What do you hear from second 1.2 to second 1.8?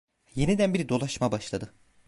başladı.